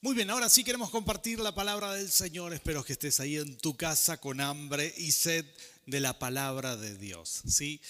Muy 0.00 0.14
bien, 0.14 0.30
ahora 0.30 0.48
sí 0.48 0.62
queremos 0.62 0.90
compartir 0.90 1.40
la 1.40 1.56
palabra 1.56 1.92
del 1.94 2.08
Señor. 2.08 2.52
Espero 2.52 2.84
que 2.84 2.92
estés 2.92 3.18
ahí 3.18 3.36
en 3.36 3.56
tu 3.58 3.76
casa 3.76 4.16
con 4.16 4.40
hambre 4.40 4.94
y 4.96 5.10
sed 5.10 5.44
de 5.86 5.98
la 5.98 6.16
palabra 6.16 6.76
de 6.76 6.96
Dios. 6.96 7.42
¿sí? 7.48 7.80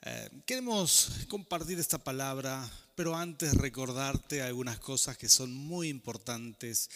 Eh, 0.00 0.30
queremos 0.46 1.10
compartir 1.28 1.78
esta 1.78 1.98
palabra, 1.98 2.66
pero 2.94 3.14
antes 3.14 3.52
recordarte 3.52 4.40
algunas 4.40 4.78
cosas 4.78 5.18
que 5.18 5.28
son 5.28 5.52
muy 5.52 5.90
importantes. 5.90 6.88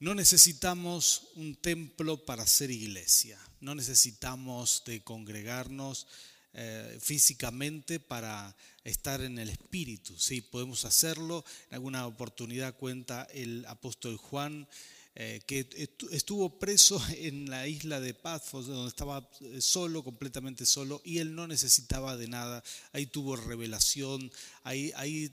No 0.00 0.14
necesitamos 0.14 1.28
un 1.34 1.54
templo 1.54 2.24
para 2.24 2.46
ser 2.46 2.70
iglesia, 2.70 3.38
no 3.60 3.74
necesitamos 3.74 4.84
de 4.86 5.02
congregarnos 5.02 6.06
eh, 6.54 6.98
físicamente 7.00 8.00
para 8.00 8.54
estar 8.84 9.20
en 9.22 9.38
el 9.38 9.48
espíritu. 9.48 10.18
Sí, 10.18 10.40
podemos 10.40 10.84
hacerlo. 10.84 11.44
En 11.70 11.76
alguna 11.76 12.06
oportunidad 12.06 12.76
cuenta 12.76 13.26
el 13.32 13.64
apóstol 13.66 14.16
Juan 14.16 14.68
eh, 15.14 15.42
que 15.46 15.68
estuvo 16.10 16.58
preso 16.58 17.02
en 17.16 17.50
la 17.50 17.68
isla 17.68 18.00
de 18.00 18.14
Patmos, 18.14 18.66
donde 18.66 18.88
estaba 18.88 19.28
eh, 19.40 19.60
solo, 19.60 20.02
completamente 20.02 20.64
solo, 20.64 21.02
y 21.04 21.18
él 21.18 21.34
no 21.34 21.46
necesitaba 21.46 22.16
de 22.16 22.28
nada. 22.28 22.64
Ahí 22.92 23.06
tuvo 23.06 23.36
revelación, 23.36 24.32
ahí, 24.62 24.90
ahí 24.96 25.30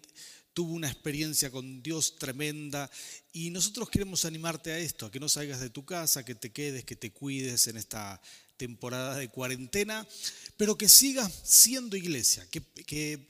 tuvo 0.53 0.73
una 0.73 0.89
experiencia 0.89 1.49
con 1.49 1.81
Dios 1.81 2.17
tremenda 2.17 2.91
y 3.31 3.49
nosotros 3.51 3.89
queremos 3.89 4.25
animarte 4.25 4.73
a 4.73 4.79
esto, 4.79 5.05
a 5.05 5.11
que 5.11 5.19
no 5.19 5.29
salgas 5.29 5.61
de 5.61 5.69
tu 5.69 5.85
casa, 5.85 6.25
que 6.25 6.35
te 6.35 6.51
quedes, 6.51 6.83
que 6.83 6.97
te 6.97 7.11
cuides 7.11 7.67
en 7.67 7.77
esta 7.77 8.21
temporada 8.59 9.15
de 9.15 9.29
cuarentena, 9.29 10.05
pero 10.57 10.77
que 10.77 10.89
sigas 10.89 11.31
siendo 11.43 11.95
iglesia, 11.95 12.45
que, 12.51 12.61
que 12.85 13.25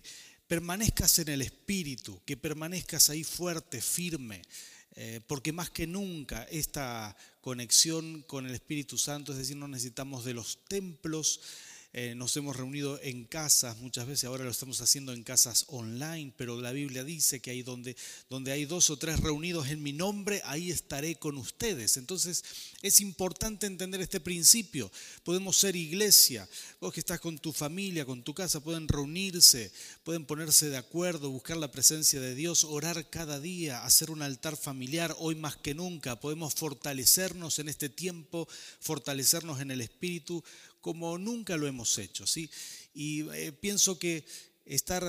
permanezcas 0.47 1.19
en 1.19 1.29
el 1.29 1.43
espíritu, 1.43 2.19
que 2.25 2.35
permanezcas 2.35 3.11
ahí 3.11 3.23
fuerte, 3.23 3.79
firme, 3.79 4.41
eh, 4.95 5.21
porque 5.27 5.53
más 5.53 5.69
que 5.69 5.85
nunca 5.85 6.43
esta 6.45 7.15
conexión 7.41 8.23
con 8.23 8.47
el 8.47 8.55
Espíritu 8.55 8.97
Santo, 8.97 9.31
es 9.31 9.37
decir, 9.37 9.55
no 9.55 9.67
necesitamos 9.67 10.25
de 10.25 10.33
los 10.33 10.65
templos, 10.67 11.41
eh, 11.91 12.13
nos 12.15 12.37
hemos 12.37 12.55
reunido 12.55 12.99
en 13.01 13.25
casas, 13.25 13.77
muchas 13.77 14.05
veces 14.05 14.25
ahora 14.25 14.43
lo 14.43 14.51
estamos 14.51 14.79
haciendo 14.79 15.11
en 15.11 15.23
casas 15.23 15.65
online, 15.69 16.31
pero 16.37 16.61
la 16.61 16.71
Biblia 16.71 17.03
dice 17.03 17.39
que 17.39 17.49
ahí 17.49 17.63
donde, 17.63 17.97
donde 18.29 18.51
hay 18.51 18.65
dos 18.65 18.91
o 18.91 18.97
tres 18.97 19.19
reunidos 19.19 19.69
en 19.69 19.81
mi 19.81 19.91
nombre, 19.91 20.39
ahí 20.45 20.69
estaré 20.69 21.15
con 21.15 21.35
ustedes. 21.37 21.97
Entonces 21.97 22.43
es 22.83 22.99
importante 22.99 23.65
entender 23.65 24.01
este 24.01 24.19
principio. 24.19 24.91
Podemos 25.23 25.57
ser 25.57 25.75
iglesia, 25.75 26.47
vos 26.79 26.93
que 26.93 26.99
estás 26.99 27.19
con 27.19 27.39
tu 27.39 27.51
familia, 27.51 28.05
con 28.05 28.21
tu 28.21 28.35
casa, 28.35 28.59
pueden 28.59 28.87
reunirse, 28.87 29.71
pueden 30.03 30.25
ponerse 30.25 30.69
de 30.69 30.77
acuerdo, 30.77 31.31
buscar 31.31 31.57
la 31.57 31.71
presencia 31.71 32.21
de 32.21 32.35
Dios, 32.35 32.65
orar 32.65 33.09
cada 33.09 33.39
día, 33.39 33.83
hacer 33.83 34.11
un 34.11 34.21
altar 34.21 34.57
familiar, 34.57 35.15
hoy 35.17 35.33
más 35.33 35.57
que 35.57 35.73
nunca. 35.73 36.19
Podemos 36.19 36.53
fortalecernos 36.53 37.57
en 37.57 37.67
este 37.67 37.89
tiempo, 37.89 38.47
fortalecernos 38.79 39.59
en 39.59 39.71
el 39.71 39.81
Espíritu 39.81 40.43
como 40.81 41.17
nunca 41.17 41.57
lo 41.57 41.67
hemos 41.67 41.97
hecho. 41.97 42.25
¿sí? 42.27 42.49
Y 42.93 43.29
eh, 43.31 43.51
pienso 43.51 43.97
que 43.99 44.25
estar 44.65 45.03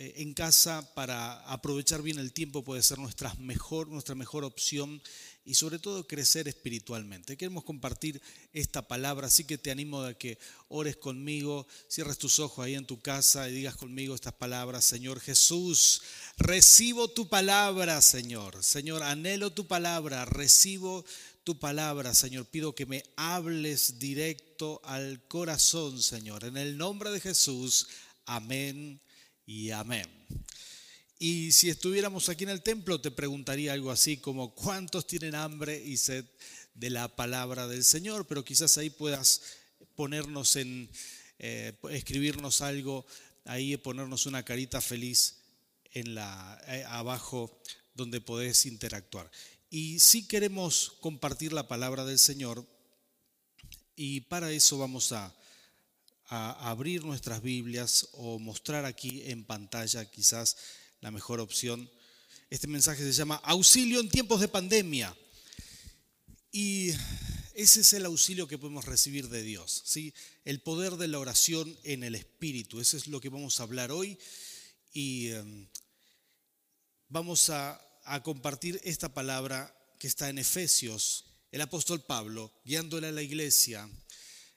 eh, 0.00 0.22
en 0.22 0.32
casa 0.32 0.94
para 0.94 1.40
aprovechar 1.50 2.02
bien 2.02 2.20
el 2.20 2.32
tiempo 2.32 2.62
puede 2.62 2.82
ser 2.82 2.98
nuestra 2.98 3.34
mejor, 3.34 3.88
nuestra 3.88 4.14
mejor 4.14 4.44
opción 4.44 5.02
y 5.44 5.54
sobre 5.54 5.80
todo 5.80 6.06
crecer 6.06 6.46
espiritualmente. 6.46 7.36
Queremos 7.36 7.64
compartir 7.64 8.22
esta 8.52 8.86
palabra, 8.86 9.26
así 9.26 9.42
que 9.42 9.58
te 9.58 9.72
animo 9.72 10.02
a 10.02 10.14
que 10.14 10.38
ores 10.68 10.96
conmigo, 10.98 11.66
cierres 11.90 12.18
tus 12.18 12.38
ojos 12.38 12.64
ahí 12.64 12.74
en 12.76 12.86
tu 12.86 13.00
casa 13.00 13.48
y 13.48 13.54
digas 13.54 13.74
conmigo 13.74 14.14
estas 14.14 14.34
palabras, 14.34 14.84
Señor 14.84 15.18
Jesús, 15.18 16.02
recibo 16.36 17.08
tu 17.08 17.28
palabra, 17.28 18.00
Señor. 18.00 18.62
Señor, 18.62 19.02
anhelo 19.02 19.50
tu 19.52 19.66
palabra, 19.66 20.26
recibo 20.26 21.04
tu 21.48 21.58
palabra, 21.58 22.12
Señor. 22.14 22.44
Pido 22.44 22.74
que 22.74 22.84
me 22.84 23.02
hables 23.16 23.98
directo 23.98 24.82
al 24.84 25.26
corazón, 25.28 26.02
Señor. 26.02 26.44
En 26.44 26.58
el 26.58 26.76
nombre 26.76 27.10
de 27.10 27.20
Jesús, 27.20 27.88
amén 28.26 29.00
y 29.46 29.70
amén. 29.70 30.06
Y 31.18 31.52
si 31.52 31.70
estuviéramos 31.70 32.28
aquí 32.28 32.44
en 32.44 32.50
el 32.50 32.60
templo, 32.62 33.00
te 33.00 33.10
preguntaría 33.10 33.72
algo 33.72 33.90
así 33.90 34.18
como, 34.18 34.54
¿cuántos 34.54 35.06
tienen 35.06 35.34
hambre 35.34 35.82
y 35.82 35.96
sed 35.96 36.26
de 36.74 36.90
la 36.90 37.08
palabra 37.16 37.66
del 37.66 37.82
Señor? 37.82 38.26
Pero 38.26 38.44
quizás 38.44 38.76
ahí 38.76 38.90
puedas 38.90 39.40
ponernos 39.94 40.54
en, 40.56 40.90
eh, 41.38 41.72
escribirnos 41.88 42.60
algo, 42.60 43.06
ahí 43.46 43.74
ponernos 43.78 44.26
una 44.26 44.44
carita 44.44 44.82
feliz 44.82 45.36
en 45.94 46.14
la, 46.14 46.62
eh, 46.68 46.84
abajo 46.86 47.58
donde 47.94 48.20
podés 48.20 48.66
interactuar. 48.66 49.30
Y 49.70 50.00
sí 50.00 50.26
queremos 50.26 50.96
compartir 51.00 51.52
la 51.52 51.68
palabra 51.68 52.06
del 52.06 52.18
Señor 52.18 52.66
y 53.96 54.22
para 54.22 54.50
eso 54.50 54.78
vamos 54.78 55.12
a, 55.12 55.34
abrir 56.30 57.04
nuestras 57.04 57.40
Biblias 57.40 58.08
o 58.12 58.38
mostrar 58.38 58.84
aquí 58.84 59.22
en 59.24 59.44
pantalla 59.44 60.10
quizás 60.10 60.58
la 61.00 61.10
mejor 61.10 61.40
opción. 61.40 61.90
Este 62.50 62.66
mensaje 62.66 63.02
se 63.02 63.12
llama 63.12 63.36
Auxilio 63.36 64.00
en 64.00 64.10
tiempos 64.10 64.40
de 64.40 64.48
pandemia. 64.48 65.16
Y 66.52 66.90
ese 67.54 67.80
es 67.80 67.92
el 67.94 68.04
auxilio 68.04 68.46
que 68.46 68.58
podemos 68.58 68.84
recibir 68.84 69.30
de 69.30 69.42
Dios, 69.42 69.82
¿sí? 69.86 70.12
El 70.44 70.60
poder 70.60 70.96
de 70.96 71.08
la 71.08 71.18
oración 71.18 71.78
en 71.82 72.04
el 72.04 72.14
Espíritu. 72.14 72.78
Eso 72.78 72.98
es 72.98 73.06
lo 73.06 73.22
que 73.22 73.30
vamos 73.30 73.58
a 73.58 73.62
hablar 73.62 73.90
hoy. 73.90 74.18
Y 74.92 75.28
em, 75.28 75.66
vamos 77.08 77.48
a 77.48 77.87
a 78.08 78.22
compartir 78.22 78.80
esta 78.84 79.12
palabra 79.12 79.74
que 79.98 80.06
está 80.06 80.28
en 80.28 80.38
Efesios. 80.38 81.26
El 81.52 81.60
apóstol 81.60 82.02
Pablo, 82.02 82.52
guiándole 82.64 83.08
a 83.08 83.12
la 83.12 83.22
iglesia, 83.22 83.88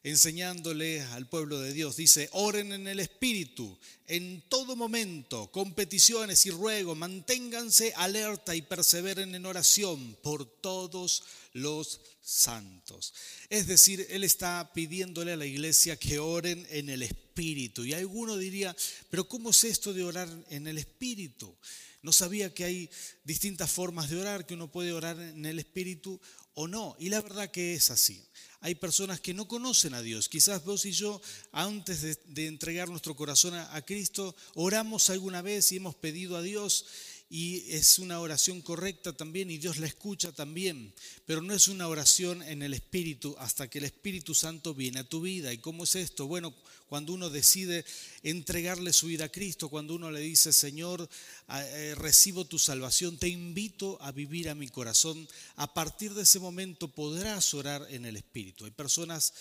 enseñándole 0.04 1.02
al 1.02 1.28
pueblo 1.30 1.60
de 1.60 1.74
Dios, 1.74 1.96
dice, 1.96 2.30
oren 2.34 2.72
en 2.74 2.88
el 2.88 3.00
Espíritu 3.00 3.78
en 4.08 4.44
todo 4.50 4.76
momento, 4.76 5.52
con 5.52 5.74
peticiones 5.74 6.46
y 6.46 6.52
ruegos, 6.52 6.98
manténganse 6.98 7.94
alerta 7.96 8.56
y 8.56 8.62
perseveren 8.62 9.36
en 9.36 9.46
oración 9.46 10.18
por 10.22 10.46
todos 10.46 11.24
los 11.54 12.02
santos. 12.22 13.14
Es 13.50 13.68
decir, 13.68 14.06
él 14.10 14.24
está 14.24 14.72
pidiéndole 14.74 15.34
a 15.34 15.38
la 15.38 15.46
iglesia 15.46 15.98
que 15.98 16.20
oren 16.20 16.68
en 16.72 16.90
el 16.90 17.04
Espíritu. 17.04 17.86
Y 17.86 17.94
alguno 17.94 18.38
diría, 18.38 18.76
pero 19.10 19.28
¿cómo 19.30 19.52
es 19.52 19.64
esto 19.64 19.94
de 19.94 20.04
orar 20.04 20.30
en 20.50 20.68
el 20.68 20.78
Espíritu? 20.78 21.56
No 22.02 22.12
sabía 22.12 22.54
que 22.54 22.64
hay 22.64 22.90
distintas 23.24 23.72
formas 23.72 24.10
de 24.10 24.20
orar, 24.20 24.46
que 24.46 24.56
uno 24.56 24.72
puede 24.72 24.92
orar 24.92 25.20
en 25.20 25.46
el 25.46 25.60
Espíritu 25.60 26.20
o 26.54 26.68
no. 26.68 26.96
Y 27.00 27.10
la 27.10 27.22
verdad 27.22 27.52
que 27.52 27.74
es 27.74 27.92
así. 27.92 28.28
Hay 28.60 28.76
personas 28.76 29.20
que 29.20 29.34
no 29.34 29.48
conocen 29.48 29.94
a 29.94 30.02
Dios. 30.02 30.30
Quizás 30.30 30.64
vos 30.64 30.86
y 30.86 30.92
yo, 30.92 31.22
antes 31.52 32.02
de, 32.02 32.48
entregar 32.48 32.90
nuestro 32.90 33.16
corazón 33.16 33.54
a 33.56 33.82
Cristo, 33.84 34.36
oramos 34.56 35.10
alguna 35.10 35.42
vez 35.42 35.72
y 35.72 35.78
hemos 35.78 35.96
pedido 35.96 36.38
a 36.38 36.42
Dios 36.42 36.86
y 37.34 37.72
es 37.72 37.98
una 37.98 38.20
oración 38.20 38.62
correcta 38.62 39.14
también 39.14 39.50
y 39.50 39.58
Dios 39.58 39.78
la 39.78 39.88
escucha 39.88 40.34
también, 40.34 40.94
pero 41.26 41.42
no 41.42 41.54
es 41.54 41.70
una 41.70 41.88
oración 41.88 42.44
en 42.44 42.62
el 42.62 42.74
Espíritu 42.74 43.38
hasta 43.40 43.70
que 43.70 43.78
el 43.78 43.86
Espíritu 43.86 44.36
Santo 44.36 44.74
viene 44.74 45.00
a 45.00 45.08
tu 45.08 45.22
vida. 45.22 45.54
¿Y 45.54 45.60
cómo 45.60 45.86
es 45.86 45.96
esto? 45.96 46.28
Bueno, 46.28 46.54
cuando 46.90 47.14
uno 47.14 47.30
decide 47.30 47.86
entregarle 48.22 48.92
su 48.92 49.08
vida 49.08 49.26
a 49.26 49.32
Cristo, 49.32 49.70
cuando 49.70 49.96
uno 49.96 50.12
le 50.12 50.20
dice, 50.20 50.52
Señor, 50.52 51.10
eh, 51.54 51.96
recibo 51.96 52.44
tu 52.44 52.60
salvación, 52.60 53.18
te 53.18 53.30
invito 53.30 53.98
a 54.02 54.12
vivir 54.12 54.50
a 54.50 54.56
mi 54.56 54.68
corazón, 54.68 55.26
a 55.56 55.74
partir 55.74 56.14
de 56.14 56.24
ese 56.24 56.40
momento 56.40 56.90
podrás 56.90 57.54
orar 57.54 57.88
en 57.92 58.06
el 58.06 58.18
Espíritu. 58.18 58.66
Hay 58.66 58.72
personas 58.72 59.34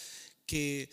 que 0.47 0.89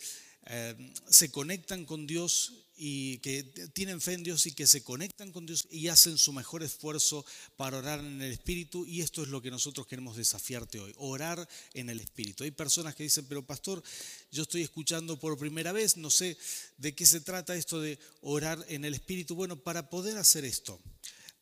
eh, 0.50 0.74
se 1.08 1.30
conectan 1.30 1.84
con 1.84 2.06
Dios 2.06 2.54
y 2.74 3.18
que 3.18 3.42
tienen 3.74 4.00
fe 4.00 4.14
en 4.14 4.22
Dios 4.22 4.46
y 4.46 4.52
que 4.52 4.66
se 4.66 4.82
conectan 4.82 5.30
con 5.30 5.44
Dios 5.44 5.66
y 5.70 5.88
hacen 5.88 6.16
su 6.16 6.32
mejor 6.32 6.62
esfuerzo 6.62 7.26
para 7.56 7.78
orar 7.78 7.98
en 7.98 8.22
el 8.22 8.32
Espíritu 8.32 8.86
y 8.86 9.02
esto 9.02 9.22
es 9.22 9.28
lo 9.28 9.42
que 9.42 9.50
nosotros 9.50 9.86
queremos 9.86 10.16
desafiarte 10.16 10.78
hoy, 10.78 10.94
orar 10.96 11.46
en 11.74 11.90
el 11.90 12.00
Espíritu. 12.00 12.44
Hay 12.44 12.52
personas 12.52 12.94
que 12.94 13.02
dicen, 13.02 13.26
pero 13.28 13.44
pastor, 13.44 13.82
yo 14.30 14.44
estoy 14.44 14.62
escuchando 14.62 15.18
por 15.18 15.36
primera 15.36 15.72
vez, 15.72 15.96
no 15.96 16.08
sé 16.08 16.38
de 16.78 16.94
qué 16.94 17.04
se 17.04 17.20
trata 17.20 17.54
esto 17.54 17.80
de 17.80 17.98
orar 18.22 18.64
en 18.68 18.84
el 18.84 18.94
Espíritu. 18.94 19.34
Bueno, 19.34 19.62
para 19.62 19.90
poder 19.90 20.16
hacer 20.16 20.44
esto 20.44 20.80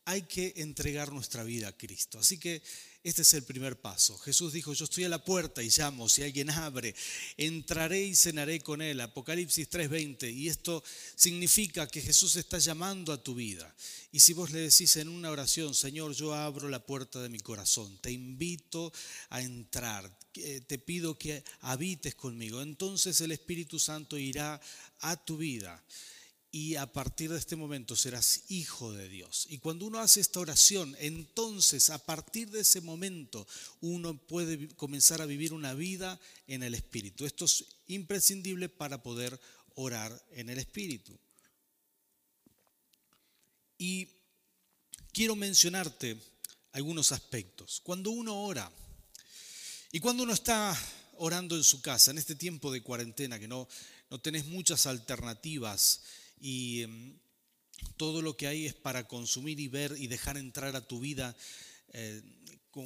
hay 0.07 0.23
que 0.23 0.55
entregar 0.57 1.13
nuestra 1.13 1.43
vida 1.43 1.69
a 1.69 1.77
Cristo. 1.77 2.19
Así 2.19 2.39
que 2.39 2.63
este 3.09 3.23
es 3.23 3.35
el 3.35 3.45
primer 3.45 3.81
paso. 3.81 4.19
Jesús 4.19 4.53
dijo, 4.53 4.73
yo 4.73 4.85
estoy 4.85 5.05
a 5.05 5.09
la 5.09 5.25
puerta 5.25 5.63
y 5.63 5.71
llamo, 5.71 6.09
si 6.09 6.25
alguien 6.25 6.51
abre, 6.51 6.93
entraré 7.37 8.03
y 8.03 8.17
cenaré 8.17 8.59
con 8.61 8.83
él. 8.83 9.01
Apocalipsis 9.01 9.71
3:20. 9.71 10.35
Y 10.35 10.49
esto 10.49 10.83
significa 11.15 11.87
que 11.87 12.03
Jesús 12.03 12.35
está 12.35 12.59
llamando 12.59 13.13
a 13.13 13.23
tu 13.23 13.37
vida. 13.37 13.73
Y 14.11 14.19
si 14.19 14.33
vos 14.33 14.51
le 14.51 14.59
decís 14.59 14.97
en 14.97 15.09
una 15.09 15.31
oración, 15.31 15.73
Señor, 15.73 16.15
yo 16.15 16.35
abro 16.35 16.69
la 16.69 16.85
puerta 16.85 17.23
de 17.23 17.29
mi 17.29 17.39
corazón, 17.39 17.97
te 17.99 18.11
invito 18.11 18.93
a 19.29 19.41
entrar, 19.41 20.11
te 20.33 20.79
pido 20.79 21.17
que 21.17 21.45
habites 21.61 22.17
conmigo, 22.17 22.61
entonces 22.61 23.21
el 23.21 23.31
Espíritu 23.31 23.79
Santo 23.79 24.19
irá 24.19 24.61
a 24.99 25.17
tu 25.17 25.37
vida 25.37 25.81
y 26.57 26.77
a 26.77 26.91
partir 26.91 27.31
de 27.31 27.39
este 27.39 27.55
momento 27.55 27.95
serás 27.95 28.45
hijo 28.49 28.91
de 28.95 29.11
Dios. 29.11 29.47
Y 29.51 29.59
cuando 29.59 29.85
uno 29.85 29.99
hace 29.99 30.21
esta 30.21 30.41
oración, 30.41 30.97
entonces 30.99 31.91
a 31.91 31.99
partir 31.99 32.49
de 32.49 32.61
ese 32.61 32.81
momento 32.81 33.47
uno 33.83 34.17
puede 34.17 34.67
comenzar 34.69 35.21
a 35.21 35.27
vivir 35.27 35.53
una 35.53 35.75
vida 35.75 36.19
en 36.47 36.63
el 36.63 36.75
Espíritu. 36.75 37.27
Esto 37.27 37.45
es 37.45 37.67
imprescindible 37.89 38.71
para 38.71 39.03
poder 39.03 39.39
orar 39.75 40.19
en 40.31 40.49
el 40.49 40.59
Espíritu. 40.59 41.19
Y 43.77 44.09
quiero 45.13 45.37
mencionarte 45.37 46.17
algunos 46.73 47.13
aspectos. 47.13 47.83
Cuando 47.85 48.09
uno 48.13 48.35
ora 48.35 48.73
y 49.93 50.01
cuando 50.01 50.23
uno 50.23 50.33
está 50.33 50.75
orando 51.19 51.55
en 51.55 51.65
su 51.65 51.83
casa, 51.83 52.13
en 52.13 52.17
este 52.17 52.35
tiempo 52.35 52.73
de 52.73 52.83
cuarentena, 52.83 53.39
que 53.39 53.47
no, 53.47 53.69
no 54.09 54.23
tenés 54.23 54.47
muchas 54.47 54.87
alternativas, 54.87 56.01
y 56.41 56.83
em, 56.83 57.19
todo 57.97 58.23
lo 58.23 58.37
que 58.37 58.47
hay 58.47 58.67
es 58.67 58.75
para 58.75 59.07
consumir 59.07 59.61
y 59.61 59.69
ver 59.69 59.95
y 59.99 60.07
dejar 60.07 60.37
entrar 60.37 60.77
a 60.77 60.87
tu 60.87 61.01
vida, 61.01 61.37
eh, 61.93 62.23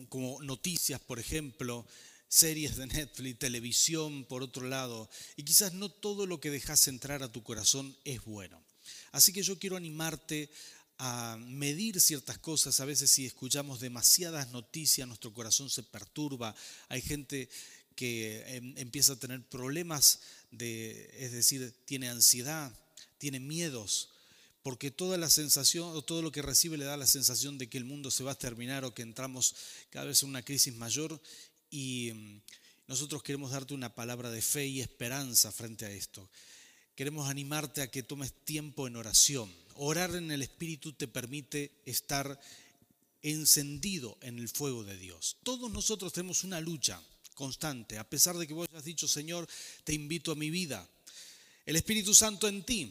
como 0.09 0.41
noticias, 0.43 1.01
por 1.01 1.19
ejemplo, 1.19 1.87
series 2.29 2.77
de 2.77 2.87
Netflix, 2.87 3.41
televisión, 3.41 4.25
por 4.25 4.43
otro 4.43 4.69
lado, 4.69 5.11
y 5.37 5.43
quizás 5.43 5.73
no 5.75 5.91
todo 5.91 6.27
lo 6.27 6.41
que 6.41 6.51
dejas 6.51 6.87
entrar 6.87 7.23
a 7.23 7.33
tu 7.33 7.43
corazón 7.43 7.97
es 8.05 8.25
bueno. 8.25 8.63
Así 9.11 9.33
que 9.33 9.43
yo 9.43 9.59
quiero 9.59 9.77
animarte 9.77 10.51
a 10.99 11.37
medir 11.41 12.01
ciertas 12.01 12.39
cosas. 12.39 12.79
A 12.79 12.85
veces 12.85 13.11
si 13.11 13.27
escuchamos 13.27 13.81
demasiadas 13.81 14.53
noticias, 14.53 15.09
nuestro 15.09 15.33
corazón 15.33 15.71
se 15.71 15.83
perturba. 15.83 16.55
Hay 16.89 17.01
gente 17.01 17.49
que 17.97 18.45
em, 18.47 18.75
empieza 18.77 19.15
a 19.15 19.19
tener 19.19 19.43
problemas 19.49 20.21
de, 20.51 21.11
es 21.19 21.33
decir, 21.33 21.75
tiene 21.85 22.09
ansiedad, 22.09 22.73
tiene 23.21 23.39
miedos, 23.39 24.09
porque 24.63 24.91
toda 24.91 25.19
la 25.19 25.29
sensación 25.29 25.95
o 25.95 26.03
todo 26.03 26.23
lo 26.23 26.33
que 26.33 26.43
recibe 26.43 26.79
le 26.79 26.87
da 26.87 26.97
la 26.97 27.07
sensación 27.07 27.59
de 27.59 27.69
que 27.69 27.79
el 27.79 27.85
mundo 27.85 28.11
se 28.11 28.25
va 28.25 28.33
a 28.33 28.39
terminar 28.39 28.85
o 28.85 28.95
que 28.95 29.03
entramos 29.03 29.55
cada 29.91 30.07
vez 30.07 30.23
en 30.23 30.31
una 30.31 30.43
crisis 30.43 30.75
mayor 30.75 31.21
y 31.71 32.13
mm, 32.15 32.41
nosotros 32.89 33.23
queremos 33.23 33.53
darte 33.53 33.75
una 33.75 33.95
palabra 33.95 34.31
de 34.31 34.43
fe 34.43 34.67
y 34.67 34.81
esperanza 34.81 35.53
frente 35.53 35.85
a 35.85 35.91
esto. 35.91 36.29
Queremos 36.97 37.29
animarte 37.29 37.83
a 37.83 37.91
que 37.91 38.03
tomes 38.03 38.33
tiempo 38.45 38.87
en 38.87 38.97
oración. 38.97 39.53
Orar 39.75 40.15
en 40.17 40.31
el 40.31 40.43
Espíritu 40.43 40.95
te 40.95 41.07
permite 41.07 41.73
estar 41.85 42.41
encendido 43.23 44.19
en 44.23 44.39
el 44.39 44.49
fuego 44.49 44.83
de 44.83 44.97
Dios. 44.97 45.37
Todos 45.43 45.71
nosotros 45.71 46.13
tenemos 46.13 46.43
una 46.43 46.61
lucha 46.61 47.01
constante, 47.35 47.99
a 47.99 48.09
pesar 48.09 48.37
de 48.37 48.47
que 48.47 48.55
vos 48.55 48.69
hayas 48.71 48.85
dicho, 48.85 49.07
Señor, 49.07 49.47
te 49.85 49.93
invito 49.93 50.33
a 50.33 50.37
mi 50.37 50.51
vida. 50.51 50.89
El 51.67 51.77
Espíritu 51.77 52.15
Santo 52.15 52.49
en 52.49 52.65
ti 52.65 52.91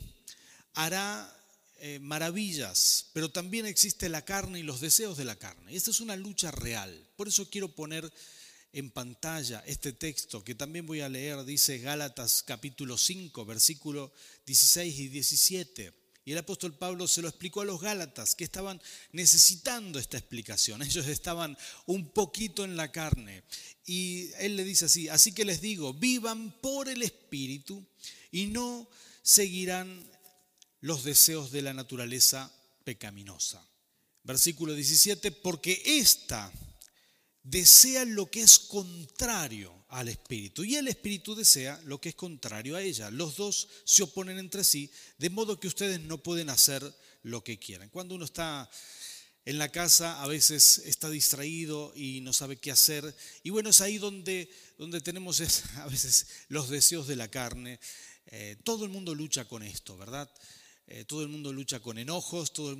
hará 0.74 1.36
eh, 1.82 2.00
maravillas, 2.00 3.08
pero 3.14 3.30
también 3.30 3.66
existe 3.66 4.10
la 4.10 4.26
carne 4.26 4.60
y 4.60 4.64
los 4.64 4.82
deseos 4.82 5.18
de 5.18 5.26
la 5.26 5.38
carne. 5.38 5.76
Esta 5.76 5.92
es 5.92 6.02
una 6.02 6.16
lucha 6.16 6.52
real. 6.52 7.08
Por 7.16 7.28
eso 7.28 7.50
quiero 7.50 7.74
poner 7.74 8.12
en 8.74 8.92
pantalla 8.92 9.64
este 9.66 9.94
texto 9.94 10.44
que 10.44 10.56
también 10.56 10.86
voy 10.86 11.02
a 11.02 11.10
leer, 11.10 11.44
dice 11.46 11.80
Gálatas 11.80 12.44
capítulo 12.44 12.98
5, 12.98 13.46
versículo 13.46 14.12
16 14.46 15.00
y 15.00 15.08
17. 15.08 15.94
Y 16.26 16.34
el 16.34 16.38
apóstol 16.38 16.76
Pablo 16.78 17.08
se 17.08 17.22
lo 17.22 17.30
explicó 17.30 17.62
a 17.62 17.66
los 17.66 17.82
Gálatas 17.82 18.36
que 18.36 18.44
estaban 18.44 18.82
necesitando 19.14 19.98
esta 19.98 20.18
explicación. 20.18 20.82
Ellos 20.84 21.08
estaban 21.08 21.58
un 21.86 22.10
poquito 22.10 22.64
en 22.64 22.76
la 22.76 22.92
carne. 22.92 23.44
Y 23.86 24.32
él 24.38 24.56
le 24.56 24.64
dice 24.64 24.86
así, 24.86 25.10
así 25.10 25.32
que 25.32 25.46
les 25.46 25.62
digo, 25.62 25.94
vivan 25.94 26.52
por 26.62 26.90
el 26.90 27.02
Espíritu 27.02 27.84
y 28.32 28.48
no 28.48 28.88
seguirán 29.24 30.09
los 30.82 31.04
deseos 31.04 31.52
de 31.52 31.62
la 31.62 31.74
naturaleza 31.74 32.52
pecaminosa. 32.84 33.66
Versículo 34.24 34.74
17, 34.74 35.32
porque 35.32 35.82
ésta 35.86 36.52
desea 37.44 38.06
lo 38.06 38.30
que 38.30 38.42
es 38.42 38.60
contrario 38.60 39.86
al 39.90 40.08
espíritu 40.08 40.64
y 40.64 40.76
el 40.76 40.88
espíritu 40.88 41.36
desea 41.36 41.82
lo 41.86 42.00
que 42.00 42.10
es 42.10 42.16
contrario 42.16 42.76
a 42.76 42.82
ella. 42.82 43.10
Los 43.10 43.38
dos 43.38 43.68
se 43.86 44.04
oponen 44.04 44.38
entre 44.38 44.64
sí, 44.64 44.92
de 45.18 45.30
modo 45.30 45.60
que 45.60 45.68
ustedes 45.68 46.00
no 46.02 46.22
pueden 46.22 46.50
hacer 46.50 46.84
lo 47.24 47.44
que 47.44 47.58
quieran. 47.58 47.90
Cuando 47.90 48.16
uno 48.16 48.26
está 48.26 48.70
en 49.46 49.58
la 49.58 49.70
casa 49.70 50.22
a 50.22 50.28
veces 50.28 50.80
está 50.86 51.10
distraído 51.10 51.92
y 51.96 52.22
no 52.22 52.34
sabe 52.34 52.58
qué 52.58 52.72
hacer. 52.72 53.16
Y 53.42 53.50
bueno, 53.50 53.70
es 53.70 53.82
ahí 53.82 53.98
donde, 53.98 54.52
donde 54.78 55.02
tenemos 55.02 55.42
a 55.78 55.88
veces 55.88 56.28
los 56.50 56.70
deseos 56.70 57.08
de 57.08 57.16
la 57.16 57.30
carne. 57.30 57.80
Eh, 58.28 58.58
todo 58.64 58.86
el 58.86 58.92
mundo 58.92 59.16
lucha 59.16 59.46
con 59.46 59.64
esto, 59.64 59.98
¿verdad? 59.98 60.30
Eh, 60.92 61.06
todo 61.06 61.22
el 61.22 61.28
mundo 61.28 61.54
lucha 61.54 61.80
con 61.80 62.00
enojos, 62.00 62.52
todo 62.52 62.72
el, 62.72 62.78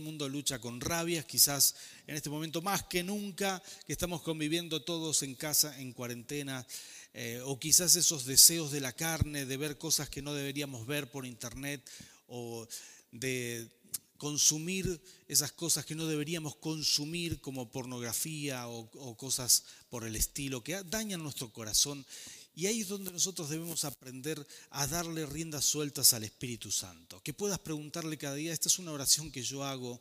mundo, 0.00 0.28
lucha 0.30 0.58
con 0.58 0.80
rabias, 0.80 1.26
quizás 1.26 1.74
en 2.06 2.16
este 2.16 2.30
momento 2.30 2.62
más 2.62 2.84
que 2.84 3.02
nunca 3.02 3.62
que 3.86 3.92
estamos 3.92 4.22
conviviendo 4.22 4.80
todos 4.80 5.22
en 5.22 5.34
casa, 5.34 5.78
en 5.78 5.92
cuarentena, 5.92 6.66
eh, 7.12 7.42
o 7.44 7.60
quizás 7.60 7.96
esos 7.96 8.24
deseos 8.24 8.72
de 8.72 8.80
la 8.80 8.94
carne, 8.94 9.44
de 9.44 9.56
ver 9.58 9.76
cosas 9.76 10.08
que 10.08 10.22
no 10.22 10.32
deberíamos 10.32 10.86
ver 10.86 11.10
por 11.10 11.26
internet, 11.26 11.86
o 12.28 12.66
de 13.10 13.68
consumir 14.16 14.98
esas 15.28 15.52
cosas 15.52 15.84
que 15.84 15.94
no 15.94 16.06
deberíamos 16.06 16.56
consumir 16.56 17.42
como 17.42 17.70
pornografía 17.70 18.68
o, 18.68 18.88
o 18.94 19.16
cosas 19.18 19.64
por 19.90 20.06
el 20.06 20.16
estilo, 20.16 20.64
que 20.64 20.82
dañan 20.84 21.22
nuestro 21.22 21.52
corazón 21.52 22.06
y 22.54 22.66
ahí 22.66 22.82
es 22.82 22.88
donde 22.88 23.10
nosotros 23.10 23.48
debemos 23.48 23.84
aprender 23.84 24.46
a 24.70 24.86
darle 24.86 25.24
riendas 25.24 25.64
sueltas 25.64 26.12
al 26.12 26.24
Espíritu 26.24 26.70
Santo. 26.70 27.22
Que 27.22 27.32
puedas 27.32 27.58
preguntarle 27.58 28.18
cada 28.18 28.34
día, 28.34 28.52
esta 28.52 28.68
es 28.68 28.78
una 28.78 28.92
oración 28.92 29.30
que 29.30 29.42
yo 29.42 29.64
hago 29.64 30.00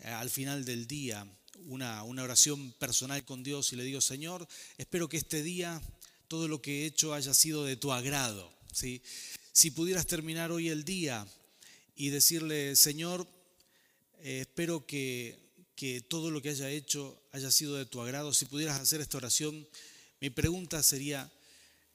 eh, 0.00 0.08
al 0.08 0.28
final 0.30 0.64
del 0.64 0.86
día, 0.86 1.26
una, 1.66 2.02
una 2.02 2.24
oración 2.24 2.72
personal 2.78 3.24
con 3.24 3.42
Dios 3.42 3.72
y 3.72 3.76
le 3.76 3.84
digo, 3.84 4.00
Señor, 4.00 4.46
espero 4.76 5.08
que 5.08 5.16
este 5.18 5.42
día 5.42 5.80
todo 6.26 6.46
lo 6.48 6.60
que 6.60 6.82
he 6.82 6.86
hecho 6.86 7.14
haya 7.14 7.32
sido 7.32 7.64
de 7.64 7.76
tu 7.76 7.92
agrado. 7.92 8.52
¿sí? 8.72 9.02
Si 9.52 9.70
pudieras 9.70 10.06
terminar 10.06 10.50
hoy 10.50 10.68
el 10.68 10.84
día 10.84 11.26
y 11.96 12.10
decirle, 12.10 12.76
Señor, 12.76 13.26
eh, 14.20 14.40
espero 14.40 14.84
que, 14.84 15.38
que 15.74 16.00
todo 16.00 16.30
lo 16.30 16.42
que 16.42 16.50
haya 16.50 16.70
hecho 16.70 17.20
haya 17.32 17.50
sido 17.50 17.76
de 17.76 17.86
tu 17.86 18.00
agrado, 18.00 18.34
si 18.34 18.46
pudieras 18.46 18.80
hacer 18.80 19.00
esta 19.00 19.16
oración, 19.16 19.66
mi 20.20 20.30
pregunta 20.30 20.82
sería, 20.82 21.30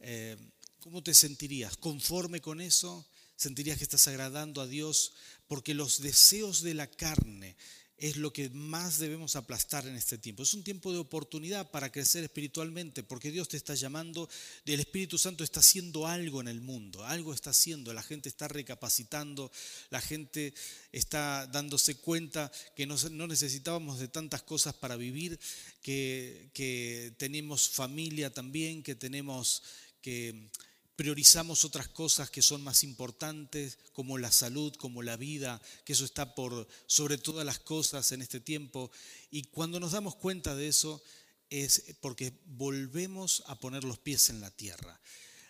eh, 0.03 0.38
¿cómo 0.79 1.01
te 1.01 1.13
sentirías? 1.13 1.77
¿Conforme 1.77 2.41
con 2.41 2.59
eso? 2.59 3.07
¿Sentirías 3.38 3.77
que 3.77 3.85
estás 3.85 4.07
agradando 4.07 4.61
a 4.61 4.67
Dios? 4.67 5.13
Porque 5.47 5.73
los 5.73 6.01
deseos 6.01 6.61
de 6.61 6.73
la 6.73 6.88
carne 6.88 7.55
es 7.97 8.17
lo 8.17 8.33
que 8.33 8.50
más 8.50 8.97
debemos 8.97 9.38
aplastar 9.38 9.88
en 9.88 9.95
este 9.95 10.17
tiempo. 10.17 10.44
Es 10.44 10.53
un 10.53 10.63
tiempo 10.63 10.91
de 10.91 10.97
oportunidad 10.97 11.71
para 11.71 11.89
crecer 11.89 12.21
espiritualmente, 12.25 13.01
porque 13.01 13.31
Dios 13.31 13.48
te 13.48 13.55
está 13.55 13.75
llamando, 13.75 14.27
el 14.65 14.81
Espíritu 14.81 15.17
Santo 15.17 15.41
está 15.41 15.62
haciendo 15.62 16.05
algo 16.05 16.41
en 16.41 16.50
el 16.50 16.60
mundo, 16.60 17.05
algo 17.05 17.33
está 17.33 17.51
haciendo, 17.51 17.93
la 17.93 18.03
gente 18.03 18.27
está 18.27 18.50
recapacitando, 18.50 19.50
la 19.89 20.01
gente 20.01 20.53
está 20.91 21.48
dándose 21.48 21.95
cuenta 21.95 22.51
que 22.75 22.86
no, 22.86 22.98
necesitábamos 23.27 24.00
de 24.00 24.10
tantas 24.10 24.41
cosas 24.41 24.74
para 24.74 24.98
vivir, 24.98 25.39
que, 25.81 26.50
que 26.53 27.13
tenemos 27.17 27.69
familia 27.69 28.33
también, 28.33 28.83
que 28.83 28.95
tenemos 28.95 29.63
que 30.03 30.51
priorizamos 30.95 31.65
otras 31.65 31.88
cosas 31.88 32.29
que 32.29 32.43
son 32.43 32.62
más 32.62 32.83
importantes, 32.83 33.79
como 33.93 34.19
la 34.19 34.31
salud, 34.31 34.75
como 34.75 35.01
la 35.01 35.17
vida, 35.17 35.60
que 35.86 35.93
eso 35.93 36.05
está 36.05 36.36
por 36.36 36.67
sobre 36.86 37.17
todas 37.17 37.45
las 37.45 37.57
cosas 37.60 38.12
en 38.12 38.22
este 38.22 38.39
tiempo. 38.39 38.91
Y 39.31 39.43
cuando 39.45 39.79
nos 39.79 39.93
damos 39.93 40.15
cuenta 40.15 40.55
de 40.55 40.67
eso 40.67 41.01
es 41.50 41.95
porque 42.01 42.33
volvemos 42.45 43.43
a 43.48 43.60
poner 43.60 43.83
los 43.83 43.98
pies 43.98 44.29
en 44.29 44.41
la 44.41 44.51
tierra. 44.51 45.00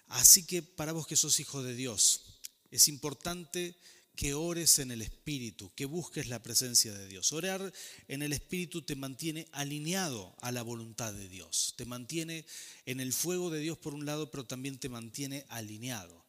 Así 0.08 0.46
que 0.46 0.62
para 0.62 0.94
vos 0.94 1.08
que 1.08 1.16
sos 1.16 1.40
hijo 1.40 1.64
de 1.64 1.76
Dios, 1.76 2.40
es 2.72 2.88
importante 2.88 3.76
que 4.16 4.34
ores 4.34 4.80
en 4.80 4.92
el 4.92 5.02
Espíritu, 5.02 5.72
que 5.76 5.86
busques 5.86 6.28
la 6.28 6.42
presencia 6.42 6.94
de 6.94 7.08
Dios. 7.08 7.34
Orar 7.34 7.74
en 8.08 8.22
el 8.22 8.34
Espíritu 8.34 8.82
te 8.82 8.96
mantiene 8.96 9.48
alineado 9.52 10.36
a 10.42 10.52
la 10.52 10.62
voluntad 10.62 11.14
de 11.14 11.28
Dios, 11.28 11.74
te 11.78 11.86
mantiene 11.86 12.46
en 12.86 13.00
el 13.00 13.14
fuego 13.14 13.50
de 13.50 13.60
Dios 13.60 13.78
por 13.78 13.94
un 13.94 14.06
lado, 14.06 14.30
pero 14.30 14.46
también 14.46 14.78
te 14.78 14.90
mantiene 14.90 15.46
alineado. 15.50 16.24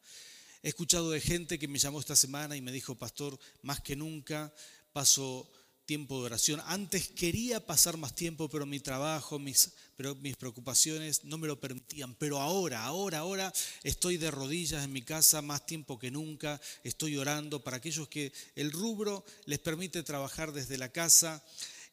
He 0.63 0.69
escuchado 0.69 1.11
de 1.11 1.21
gente 1.21 1.59
que 1.59 1.67
me 1.67 1.77
llamó 1.77 1.99
esta 1.99 2.15
semana 2.15 2.55
y 2.55 2.61
me 2.61 2.71
dijo, 2.71 2.95
pastor, 2.95 3.39
más 3.61 3.81
que 3.81 3.95
nunca 3.95 4.51
paso 4.93 5.47
tiempo 5.85 6.19
de 6.19 6.25
oración. 6.25 6.61
Antes 6.65 7.07
quería 7.09 7.65
pasar 7.65 7.97
más 7.97 8.15
tiempo, 8.15 8.49
pero 8.49 8.65
mi 8.65 8.79
trabajo, 8.79 9.39
mis, 9.39 9.71
pero 9.95 10.15
mis 10.15 10.35
preocupaciones 10.35 11.23
no 11.23 11.37
me 11.37 11.47
lo 11.47 11.59
permitían. 11.59 12.15
Pero 12.15 12.41
ahora, 12.41 12.83
ahora, 12.83 13.19
ahora 13.19 13.53
estoy 13.83 14.17
de 14.17 14.31
rodillas 14.31 14.83
en 14.83 14.93
mi 14.93 15.01
casa 15.01 15.41
más 15.41 15.65
tiempo 15.65 15.99
que 15.99 16.11
nunca. 16.11 16.59
Estoy 16.83 17.17
orando 17.17 17.63
para 17.63 17.77
aquellos 17.77 18.07
que 18.07 18.33
el 18.55 18.71
rubro 18.71 19.23
les 19.45 19.59
permite 19.59 20.03
trabajar 20.03 20.51
desde 20.51 20.77
la 20.77 20.91
casa. 20.91 21.43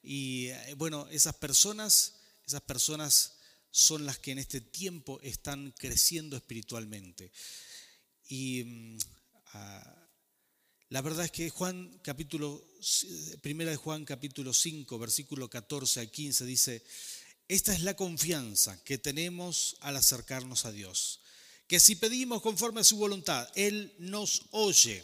Y 0.03 0.47
eh, 0.49 0.75
bueno, 0.77 1.07
esas 1.11 1.35
personas, 1.37 2.15
esas 2.47 2.63
personas 2.63 3.35
son 3.71 4.05
las 4.05 4.19
que 4.19 4.33
en 4.33 4.39
este 4.39 4.61
tiempo 4.61 5.21
están 5.23 5.73
creciendo 5.79 6.37
espiritualmente. 6.37 7.31
Y 8.29 8.65
mm, 8.65 8.99
ah, 9.55 10.02
La 10.93 11.01
verdad 11.01 11.25
es 11.25 11.31
que 11.31 11.49
Juan 11.49 11.91
capítulo, 12.03 12.63
primera 13.41 13.71
de 13.71 13.79
Juan 13.79 14.05
capítulo 14.05 14.53
5, 14.53 14.99
versículo 14.99 15.49
14 15.49 16.01
a 16.01 16.07
15 16.07 16.45
dice, 16.45 16.85
esta 17.49 17.73
es 17.73 17.81
la 17.81 17.97
confianza 17.97 18.79
que 18.85 18.99
tenemos 18.99 19.77
al 19.81 19.97
acercarnos 19.97 20.67
a 20.67 20.71
Dios, 20.71 21.21
que 21.67 21.81
si 21.81 21.97
pedimos 21.97 22.43
conforme 22.43 22.83
a 22.83 22.85
su 22.85 22.99
voluntad, 22.99 23.49
Él 23.55 23.95
nos 24.01 24.43
oye. 24.51 25.03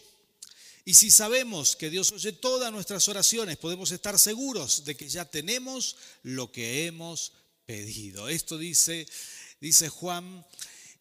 Y 0.85 0.93
si 0.93 1.11
sabemos 1.11 1.75
que 1.75 1.89
Dios 1.89 2.13
oye 2.13 2.33
todas 2.33 2.71
nuestras 2.71 3.09
oraciones, 3.09 3.57
podemos 3.57 3.91
estar 3.91 4.19
seguros 4.19 4.85
de 4.85 4.95
que 4.95 5.09
ya 5.09 5.25
tenemos 5.25 5.97
lo 6.23 6.53
que 6.53 6.85
hemos 6.85 7.33
pedido. 7.65 8.29
Esto 8.29 8.59
dice, 8.59 9.09
dice 9.59 9.89
Juan 9.89 10.45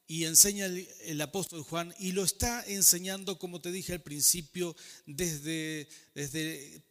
y 0.09 0.23
enseña 0.23 0.67
el, 0.67 1.21
apóstol 1.21 1.63
Juan 1.63 1.93
y 1.99 2.13
lo 2.13 2.23
está 2.23 2.63
enseñando, 2.65 3.37
como 3.37 3.59
te 3.59 3.73
dije 3.73 3.91
al 3.91 4.01
principio, 4.01 4.73
desde, 5.05 5.89
desde 6.15 6.81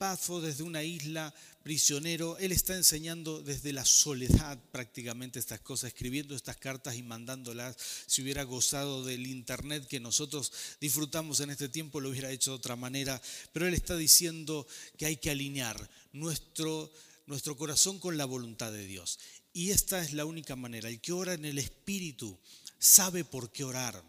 desde 0.43 0.63
una 0.63 0.83
isla 0.83 1.35
prisionero. 1.63 2.37
Él 2.37 2.53
está 2.53 2.77
enseñando 2.77 3.41
desde 3.41 3.73
la 3.73 3.87
soledad 3.87 4.59
prácticamente 4.71 5.39
estas 5.39 5.61
cosas, 5.61 5.89
escribiendo 5.89 6.37
estas 6.37 6.59
cartas 6.59 6.97
y 6.97 7.03
mandándolas. 7.03 7.77
Si 8.07 8.21
hubiera 8.21 8.43
gozado 8.43 9.03
del 9.03 9.27
internet 9.27 9.87
que 9.87 9.99
nosotros 9.99 10.53
disfrutamos 10.79 11.41
en 11.41 11.49
este 11.49 11.71
tiempo, 11.71 12.01
lo 12.01 12.11
hubiera 12.11 12.31
hecho 12.31 12.51
de 12.51 12.59
otra 12.59 12.77
manera. 12.77 13.21
Pero 13.55 13.67
él 13.67 13.73
está 13.73 13.97
diciendo 13.97 14.67
que 14.99 15.07
hay 15.07 15.17
que 15.17 15.31
alinear 15.31 15.89
nuestro, 16.13 16.93
nuestro 17.25 17.57
corazón 17.57 17.99
con 17.99 18.19
la 18.19 18.27
voluntad 18.27 18.73
de 18.73 18.87
Dios. 18.87 19.19
Y 19.55 19.71
esta 19.71 20.03
es 20.03 20.13
la 20.13 20.27
única 20.27 20.55
manera. 20.55 20.91
El 20.91 21.01
que 21.01 21.13
ora 21.13 21.33
en 21.33 21.47
el 21.47 21.57
Espíritu 21.57 22.39
sabe 22.79 23.25
por 23.25 23.51
qué 23.51 23.65
orar. 23.65 24.03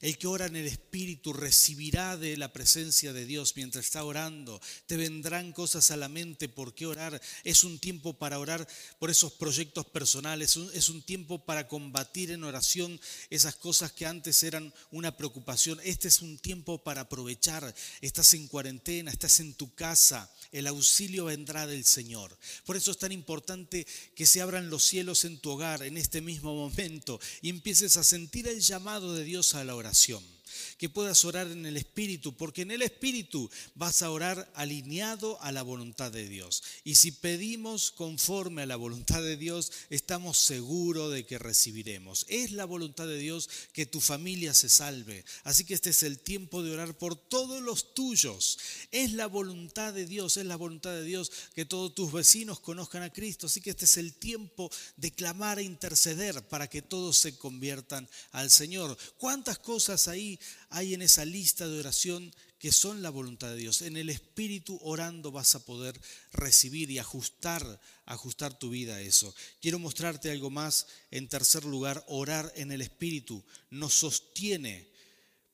El 0.00 0.18
que 0.18 0.26
ora 0.26 0.46
en 0.46 0.56
el 0.56 0.66
Espíritu 0.66 1.32
recibirá 1.32 2.16
de 2.16 2.36
la 2.36 2.52
presencia 2.52 3.12
de 3.12 3.26
Dios 3.26 3.54
mientras 3.56 3.84
está 3.84 4.04
orando. 4.04 4.60
Te 4.86 4.96
vendrán 4.96 5.52
cosas 5.52 5.90
a 5.90 5.96
la 5.96 6.08
mente 6.08 6.48
por 6.48 6.74
qué 6.74 6.86
orar. 6.86 7.20
Es 7.44 7.64
un 7.64 7.78
tiempo 7.78 8.14
para 8.14 8.38
orar 8.38 8.66
por 8.98 9.10
esos 9.10 9.32
proyectos 9.32 9.86
personales. 9.86 10.56
Es 10.74 10.88
un 10.88 11.02
tiempo 11.02 11.44
para 11.44 11.68
combatir 11.68 12.30
en 12.30 12.44
oración 12.44 13.00
esas 13.30 13.56
cosas 13.56 13.92
que 13.92 14.06
antes 14.06 14.42
eran 14.42 14.72
una 14.90 15.16
preocupación. 15.16 15.80
Este 15.84 16.08
es 16.08 16.22
un 16.22 16.38
tiempo 16.38 16.82
para 16.82 17.02
aprovechar. 17.02 17.74
Estás 18.00 18.34
en 18.34 18.48
cuarentena, 18.48 19.10
estás 19.10 19.40
en 19.40 19.54
tu 19.54 19.74
casa. 19.74 20.30
El 20.52 20.66
auxilio 20.66 21.26
vendrá 21.26 21.66
del 21.66 21.84
Señor. 21.84 22.36
Por 22.64 22.76
eso 22.76 22.90
es 22.90 22.98
tan 22.98 23.12
importante 23.12 23.86
que 24.14 24.26
se 24.26 24.40
abran 24.40 24.70
los 24.70 24.84
cielos 24.84 25.24
en 25.24 25.38
tu 25.38 25.50
hogar 25.50 25.82
en 25.82 25.96
este 25.96 26.20
mismo 26.20 26.54
momento 26.54 27.20
y 27.42 27.48
empieces 27.48 27.96
a 27.96 28.04
sentir 28.04 28.48
el 28.48 28.60
llamado 28.60 29.14
de 29.14 29.24
Dios 29.24 29.54
a 29.54 29.63
la 29.64 29.74
oración 29.74 30.33
que 30.78 30.88
puedas 30.88 31.24
orar 31.24 31.46
en 31.48 31.66
el 31.66 31.76
Espíritu, 31.76 32.36
porque 32.36 32.62
en 32.62 32.70
el 32.70 32.82
Espíritu 32.82 33.50
vas 33.74 34.02
a 34.02 34.10
orar 34.10 34.50
alineado 34.54 35.40
a 35.42 35.52
la 35.52 35.62
voluntad 35.62 36.12
de 36.12 36.28
Dios. 36.28 36.62
Y 36.84 36.96
si 36.96 37.12
pedimos 37.12 37.90
conforme 37.90 38.62
a 38.62 38.66
la 38.66 38.76
voluntad 38.76 39.22
de 39.22 39.36
Dios, 39.36 39.72
estamos 39.90 40.38
seguros 40.38 41.12
de 41.12 41.24
que 41.26 41.38
recibiremos. 41.38 42.26
Es 42.28 42.52
la 42.52 42.64
voluntad 42.64 43.06
de 43.06 43.18
Dios 43.18 43.48
que 43.72 43.86
tu 43.86 44.00
familia 44.00 44.54
se 44.54 44.68
salve. 44.68 45.24
Así 45.44 45.64
que 45.64 45.74
este 45.74 45.90
es 45.90 46.02
el 46.02 46.18
tiempo 46.18 46.62
de 46.62 46.72
orar 46.72 46.96
por 46.96 47.16
todos 47.16 47.62
los 47.62 47.94
tuyos. 47.94 48.58
Es 48.90 49.12
la 49.12 49.26
voluntad 49.26 49.92
de 49.92 50.06
Dios, 50.06 50.36
es 50.36 50.46
la 50.46 50.56
voluntad 50.56 50.92
de 50.92 51.04
Dios 51.04 51.30
que 51.54 51.64
todos 51.64 51.94
tus 51.94 52.12
vecinos 52.12 52.60
conozcan 52.60 53.02
a 53.02 53.12
Cristo. 53.12 53.46
Así 53.46 53.60
que 53.60 53.70
este 53.70 53.84
es 53.84 53.96
el 53.96 54.14
tiempo 54.14 54.70
de 54.96 55.12
clamar 55.12 55.58
e 55.58 55.62
interceder 55.62 56.42
para 56.48 56.68
que 56.68 56.82
todos 56.82 57.16
se 57.16 57.36
conviertan 57.36 58.08
al 58.32 58.50
Señor. 58.50 58.96
¿Cuántas 59.18 59.58
cosas 59.58 60.08
ahí 60.08 60.38
hay 60.70 60.94
en 60.94 61.02
esa 61.02 61.24
lista 61.24 61.68
de 61.68 61.78
oración 61.78 62.34
que 62.58 62.72
son 62.72 63.02
la 63.02 63.10
voluntad 63.10 63.50
de 63.50 63.56
Dios. 63.56 63.82
En 63.82 63.96
el 63.96 64.08
Espíritu 64.08 64.78
orando 64.82 65.30
vas 65.30 65.54
a 65.54 65.64
poder 65.64 66.00
recibir 66.32 66.90
y 66.90 66.98
ajustar, 66.98 67.80
ajustar 68.06 68.58
tu 68.58 68.70
vida 68.70 68.96
a 68.96 69.00
eso. 69.00 69.34
Quiero 69.60 69.78
mostrarte 69.78 70.30
algo 70.30 70.50
más. 70.50 70.86
En 71.10 71.28
tercer 71.28 71.64
lugar, 71.64 72.04
orar 72.08 72.52
en 72.56 72.72
el 72.72 72.80
Espíritu 72.80 73.44
nos 73.70 73.94
sostiene 73.94 74.88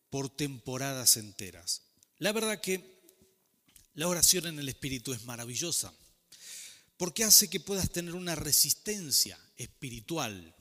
por 0.09 0.28
temporadas 0.28 1.16
enteras. 1.16 1.82
La 2.18 2.32
verdad 2.32 2.61
que 2.61 3.00
la 3.94 4.09
oración 4.09 4.47
en 4.47 4.59
el 4.59 4.68
Espíritu 4.68 5.12
es 5.12 5.25
maravillosa 5.25 5.92
porque 7.00 7.25
hace 7.25 7.49
que 7.49 7.61
puedas 7.61 7.90
tener 7.90 8.14
una 8.14 8.35
resistencia 8.35 9.38
espiritual. 9.56 10.54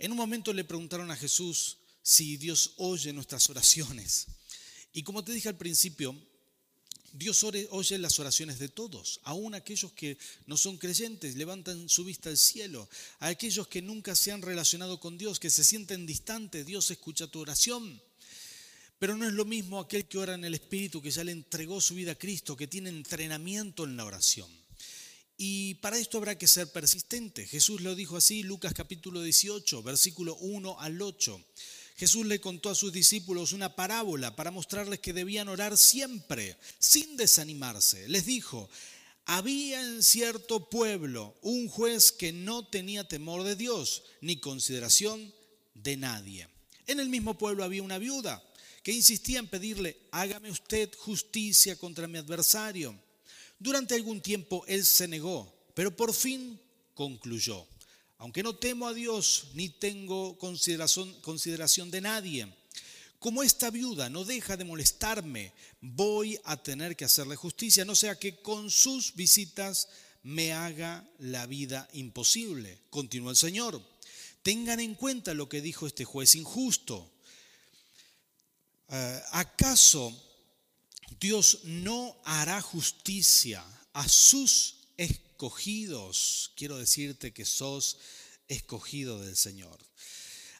En 0.00 0.10
un 0.10 0.16
momento 0.16 0.52
le 0.52 0.64
preguntaron 0.64 1.12
a 1.12 1.16
Jesús, 1.16 1.78
si 2.02 2.36
Dios 2.36 2.74
oye 2.76 3.12
nuestras 3.12 3.48
oraciones. 3.50 4.26
Y 4.92 5.02
como 5.02 5.24
te 5.24 5.32
dije 5.32 5.48
al 5.48 5.56
principio, 5.56 6.16
Dios 7.12 7.44
oye 7.44 7.98
las 7.98 8.18
oraciones 8.18 8.58
de 8.58 8.68
todos, 8.68 9.20
aún 9.24 9.54
aquellos 9.54 9.92
que 9.92 10.16
no 10.46 10.56
son 10.56 10.78
creyentes, 10.78 11.36
levantan 11.36 11.88
su 11.88 12.04
vista 12.04 12.30
al 12.30 12.38
cielo, 12.38 12.88
a 13.18 13.28
aquellos 13.28 13.68
que 13.68 13.82
nunca 13.82 14.16
se 14.16 14.32
han 14.32 14.40
relacionado 14.40 14.98
con 14.98 15.18
Dios, 15.18 15.38
que 15.38 15.50
se 15.50 15.62
sienten 15.62 16.06
distantes, 16.06 16.64
Dios 16.64 16.90
escucha 16.90 17.26
tu 17.26 17.40
oración. 17.40 18.00
Pero 18.98 19.16
no 19.16 19.26
es 19.26 19.32
lo 19.32 19.44
mismo 19.44 19.80
aquel 19.80 20.06
que 20.06 20.16
ora 20.16 20.34
en 20.34 20.44
el 20.44 20.54
Espíritu, 20.54 21.02
que 21.02 21.10
ya 21.10 21.24
le 21.24 21.32
entregó 21.32 21.80
su 21.80 21.94
vida 21.94 22.12
a 22.12 22.18
Cristo, 22.18 22.56
que 22.56 22.68
tiene 22.68 22.88
entrenamiento 22.88 23.84
en 23.84 23.96
la 23.96 24.04
oración. 24.04 24.50
Y 25.36 25.74
para 25.74 25.98
esto 25.98 26.18
habrá 26.18 26.38
que 26.38 26.46
ser 26.46 26.70
persistente. 26.70 27.46
Jesús 27.46 27.80
lo 27.80 27.94
dijo 27.94 28.16
así, 28.16 28.42
Lucas 28.42 28.74
capítulo 28.74 29.20
18, 29.20 29.82
versículo 29.82 30.36
1 30.36 30.80
al 30.80 31.02
8. 31.02 31.44
Jesús 31.96 32.26
le 32.26 32.40
contó 32.40 32.70
a 32.70 32.74
sus 32.74 32.92
discípulos 32.92 33.52
una 33.52 33.76
parábola 33.76 34.34
para 34.34 34.50
mostrarles 34.50 35.00
que 35.00 35.12
debían 35.12 35.48
orar 35.48 35.76
siempre, 35.76 36.56
sin 36.78 37.16
desanimarse. 37.16 38.08
Les 38.08 38.26
dijo, 38.26 38.68
había 39.24 39.80
en 39.80 40.02
cierto 40.02 40.68
pueblo 40.68 41.36
un 41.42 41.68
juez 41.68 42.12
que 42.12 42.32
no 42.32 42.66
tenía 42.66 43.06
temor 43.06 43.44
de 43.44 43.56
Dios 43.56 44.02
ni 44.20 44.38
consideración 44.38 45.32
de 45.74 45.96
nadie. 45.96 46.48
En 46.86 46.98
el 46.98 47.08
mismo 47.08 47.38
pueblo 47.38 47.64
había 47.64 47.82
una 47.82 47.98
viuda 47.98 48.42
que 48.82 48.92
insistía 48.92 49.38
en 49.38 49.46
pedirle, 49.46 49.96
hágame 50.10 50.50
usted 50.50 50.90
justicia 50.98 51.76
contra 51.76 52.08
mi 52.08 52.18
adversario. 52.18 52.98
Durante 53.58 53.94
algún 53.94 54.20
tiempo 54.20 54.64
él 54.66 54.84
se 54.84 55.06
negó, 55.06 55.54
pero 55.74 55.96
por 55.96 56.12
fin 56.12 56.60
concluyó, 56.94 57.66
aunque 58.22 58.44
no 58.44 58.54
temo 58.54 58.86
a 58.86 58.94
Dios 58.94 59.48
ni 59.54 59.68
tengo 59.68 60.38
consideración, 60.38 61.90
de 61.90 62.00
nadie, 62.00 62.46
como 63.18 63.42
esta 63.42 63.68
viuda 63.68 64.08
no 64.10 64.24
deja 64.24 64.56
de 64.56 64.64
molestarme, 64.64 65.52
voy 65.80 66.38
a 66.44 66.56
tener 66.56 66.94
que 66.94 67.04
hacerle 67.04 67.34
justicia, 67.34 67.84
no 67.84 67.96
sea 67.96 68.20
que 68.20 68.36
con 68.36 68.70
sus 68.70 69.16
visitas 69.16 69.88
me 70.22 70.52
haga 70.52 71.04
la 71.18 71.46
vida 71.46 71.88
imposible. 71.94 72.78
Continúa 72.90 73.32
el 73.32 73.36
Señor. 73.36 73.82
Tengan 74.44 74.78
en 74.78 74.94
cuenta 74.94 75.34
lo 75.34 75.48
que 75.48 75.60
dijo 75.60 75.88
este 75.88 76.04
juez 76.04 76.36
injusto. 76.36 77.10
Eh, 78.88 79.20
¿Acaso 79.32 80.16
Dios 81.18 81.62
no 81.64 82.16
hará 82.24 82.62
justicia 82.62 83.64
a 83.94 84.08
sus 84.08 84.76
escogidos, 85.42 86.52
quiero 86.54 86.78
decirte 86.78 87.32
que 87.32 87.44
sos 87.44 87.98
escogido 88.46 89.20
del 89.20 89.36
Señor. 89.36 89.76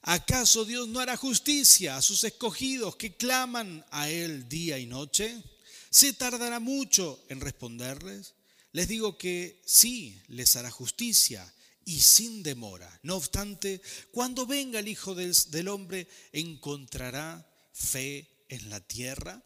¿Acaso 0.03 0.65
Dios 0.65 0.89
no 0.89 0.99
hará 0.99 1.17
justicia 1.17 1.97
a 1.97 2.03
sus 2.03 2.25
escogidos 2.25 2.97
que 2.97 3.15
claman 3.15 3.87
a 3.93 4.11
Él 4.11 4.49
día 4.49 4.81
y 4.81 4.87
noche? 4.87 5.41
¿Se 5.89 6.12
tardará 6.15 6.59
mucho 6.59 7.23
en 7.29 7.41
responderles? 7.41 8.35
Les 8.73 8.89
digo 8.89 9.17
que 9.17 9.62
sí, 9.65 10.21
les 10.27 10.57
hará 10.57 10.73
justicia 10.73 11.55
y 11.85 12.01
sin 12.01 12.43
demora. 12.43 12.99
No 13.05 13.15
obstante, 13.15 13.81
cuando 14.11 14.47
venga 14.47 14.81
el 14.81 14.89
Hijo 14.89 15.15
del, 15.15 15.33
del 15.51 15.69
Hombre, 15.69 16.09
¿encontrará 16.33 17.49
fe 17.73 18.29
en 18.49 18.69
la 18.69 18.81
tierra? 18.81 19.41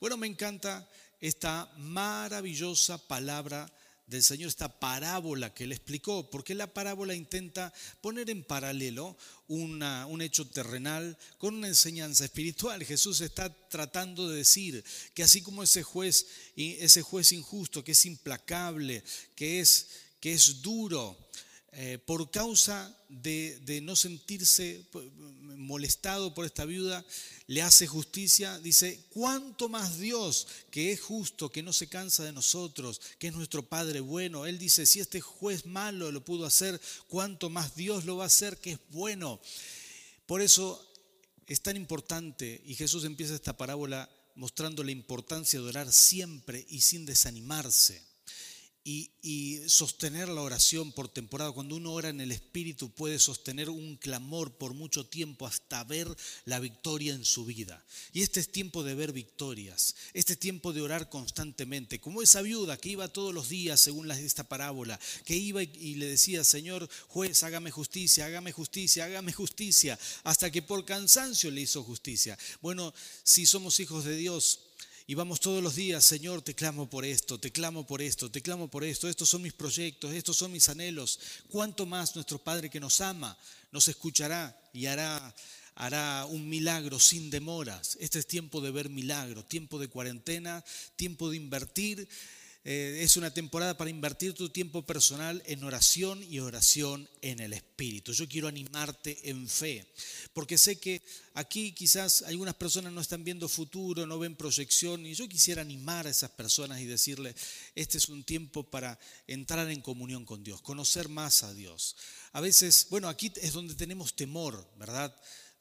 Bueno, 0.00 0.18
me 0.18 0.26
encanta 0.26 0.86
esta 1.18 1.72
maravillosa 1.78 2.98
palabra 2.98 3.72
del 4.12 4.22
Señor, 4.22 4.48
esta 4.48 4.78
parábola 4.78 5.54
que 5.54 5.64
él 5.64 5.72
explicó, 5.72 6.30
porque 6.30 6.54
la 6.54 6.72
parábola 6.72 7.14
intenta 7.14 7.72
poner 8.02 8.28
en 8.28 8.44
paralelo 8.44 9.16
un 9.48 10.22
hecho 10.22 10.46
terrenal 10.46 11.16
con 11.38 11.54
una 11.54 11.68
enseñanza 11.68 12.24
espiritual. 12.24 12.84
Jesús 12.84 13.22
está 13.22 13.52
tratando 13.68 14.28
de 14.28 14.36
decir 14.36 14.84
que 15.14 15.22
así 15.22 15.40
como 15.40 15.62
ese 15.62 15.82
juez, 15.82 16.26
ese 16.56 17.00
juez 17.00 17.32
injusto, 17.32 17.82
que 17.82 17.92
es 17.92 18.04
implacable, 18.04 19.02
que 19.34 19.60
es, 19.60 19.88
que 20.20 20.32
es 20.32 20.60
duro, 20.60 21.16
eh, 21.74 21.98
por 22.04 22.30
causa 22.30 22.94
de, 23.08 23.58
de, 23.64 23.80
no 23.80 23.96
sentirse 23.96 24.84
molestado 25.56 26.34
por 26.34 26.44
esta 26.44 26.66
viuda, 26.66 27.02
le 27.46 27.62
hace 27.62 27.86
justicia, 27.86 28.58
dice, 28.58 29.06
¿cuánto 29.08 29.70
más 29.70 29.98
Dios, 29.98 30.46
que 30.70 30.92
es 30.92 31.00
justo, 31.00 31.50
que 31.50 31.62
no 31.62 31.72
se 31.72 31.86
cansa 31.86 32.24
de 32.24 32.32
nosotros, 32.32 33.00
que 33.18 33.28
es 33.28 33.34
nuestro 33.34 33.62
Padre 33.62 34.00
bueno? 34.00 34.44
Él 34.44 34.58
dice, 34.58 34.84
si 34.84 35.00
este 35.00 35.22
juez 35.22 35.64
malo 35.64 36.12
lo 36.12 36.22
pudo 36.22 36.44
hacer, 36.44 36.78
¿cuánto 37.08 37.48
más 37.48 37.74
Dios 37.74 38.04
lo 38.04 38.18
va 38.18 38.24
a 38.24 38.26
hacer, 38.26 38.58
que 38.58 38.72
es 38.72 38.78
bueno? 38.90 39.40
Por 40.26 40.42
eso 40.42 40.86
es 41.46 41.62
tan 41.62 41.78
importante, 41.78 42.60
y 42.66 42.74
Jesús 42.74 43.04
empieza 43.04 43.34
esta 43.34 43.56
parábola 43.56 44.10
mostrando 44.34 44.84
la 44.84 44.90
importancia 44.90 45.58
de 45.58 45.68
orar 45.68 45.90
siempre 45.90 46.66
y 46.68 46.82
sin 46.82 47.06
desanimarse 47.06 48.11
y, 48.84 49.10
sostener 49.68 50.28
la 50.28 50.42
oración 50.42 50.90
por 50.92 51.08
temporada. 51.08 51.52
Cuando 51.52 51.76
uno 51.76 51.92
ora 51.92 52.08
en 52.08 52.20
el 52.20 52.32
Espíritu 52.32 52.90
puede 52.90 53.18
sostener 53.18 53.70
un 53.70 53.96
clamor 53.96 54.52
por 54.56 54.74
mucho 54.74 55.06
tiempo 55.06 55.46
hasta 55.46 55.84
ver 55.84 56.08
la 56.44 56.58
victoria 56.58 57.14
en 57.14 57.24
su 57.24 57.44
vida. 57.44 57.84
Y 58.12 58.22
este 58.22 58.40
es 58.40 58.50
tiempo 58.50 58.82
de 58.82 58.94
ver 58.94 59.12
victorias, 59.12 59.94
este 60.12 60.32
es 60.32 60.38
tiempo 60.38 60.72
de 60.72 60.82
orar 60.82 61.08
constantemente, 61.08 62.00
como 62.00 62.22
esa 62.22 62.42
viuda 62.42 62.76
que 62.76 62.90
iba 62.90 63.08
todos 63.08 63.32
los 63.32 63.48
días, 63.48 63.80
según 63.80 64.10
esta 64.10 64.44
parábola, 64.44 64.98
que 65.24 65.36
iba 65.36 65.62
y 65.62 65.94
le 65.94 66.06
decía, 66.06 66.42
Señor 66.42 66.88
juez, 67.06 67.42
hágame 67.44 67.70
justicia, 67.70 68.26
hágame 68.26 68.52
justicia, 68.52 69.04
hágame 69.04 69.32
justicia, 69.32 69.98
hasta 70.24 70.50
que 70.50 70.62
por 70.62 70.84
cansancio 70.84 71.50
le 71.50 71.60
hizo 71.60 71.84
justicia. 71.84 72.36
Bueno, 72.60 72.92
si 73.22 73.46
somos 73.46 73.78
hijos 73.80 74.04
de 74.04 74.16
Dios, 74.16 74.71
y 75.06 75.14
vamos 75.14 75.40
todos 75.40 75.62
los 75.62 75.74
días, 75.74 76.04
Señor, 76.04 76.42
te 76.42 76.54
clamo 76.54 76.88
por 76.88 77.04
esto, 77.04 77.38
te 77.38 77.50
clamo 77.50 77.86
por 77.86 78.00
esto, 78.02 78.30
te 78.30 78.40
clamo 78.40 78.68
por 78.68 78.84
esto, 78.84 79.08
estos 79.08 79.28
son 79.28 79.42
mis 79.42 79.52
proyectos, 79.52 80.12
estos 80.12 80.36
son 80.36 80.52
mis 80.52 80.68
anhelos. 80.68 81.18
¿Cuánto 81.48 81.86
más 81.86 82.14
nuestro 82.14 82.38
Padre 82.38 82.70
que 82.70 82.80
nos 82.80 83.00
ama 83.00 83.36
nos 83.72 83.88
escuchará 83.88 84.56
y 84.72 84.86
hará, 84.86 85.34
hará 85.74 86.26
un 86.26 86.48
milagro 86.48 87.00
sin 87.00 87.30
demoras? 87.30 87.96
Este 88.00 88.20
es 88.20 88.26
tiempo 88.26 88.60
de 88.60 88.70
ver 88.70 88.90
milagro, 88.90 89.44
tiempo 89.44 89.78
de 89.78 89.88
cuarentena, 89.88 90.64
tiempo 90.94 91.30
de 91.30 91.36
invertir 91.36 92.08
eh, 92.64 93.00
es 93.02 93.16
una 93.16 93.34
temporada 93.34 93.76
para 93.76 93.90
invertir 93.90 94.34
tu 94.34 94.48
tiempo 94.48 94.82
personal 94.86 95.42
en 95.46 95.64
oración 95.64 96.22
y 96.22 96.38
oración 96.38 97.08
en 97.20 97.40
el 97.40 97.52
Espíritu. 97.52 98.12
Yo 98.12 98.28
quiero 98.28 98.46
animarte 98.46 99.30
en 99.30 99.48
fe, 99.48 99.84
porque 100.32 100.56
sé 100.56 100.78
que 100.78 101.02
aquí 101.34 101.72
quizás 101.72 102.22
algunas 102.22 102.54
personas 102.54 102.92
no 102.92 103.00
están 103.00 103.24
viendo 103.24 103.48
futuro, 103.48 104.06
no 104.06 104.18
ven 104.18 104.36
proyección, 104.36 105.04
y 105.04 105.14
yo 105.14 105.28
quisiera 105.28 105.62
animar 105.62 106.06
a 106.06 106.10
esas 106.10 106.30
personas 106.30 106.80
y 106.80 106.86
decirles, 106.86 107.34
este 107.74 107.98
es 107.98 108.08
un 108.08 108.22
tiempo 108.22 108.62
para 108.62 108.96
entrar 109.26 109.68
en 109.68 109.80
comunión 109.80 110.24
con 110.24 110.44
Dios, 110.44 110.62
conocer 110.62 111.08
más 111.08 111.42
a 111.42 111.52
Dios. 111.54 111.96
A 112.32 112.40
veces, 112.40 112.86
bueno, 112.90 113.08
aquí 113.08 113.32
es 113.42 113.52
donde 113.52 113.74
tenemos 113.74 114.14
temor, 114.14 114.70
¿verdad? 114.78 115.12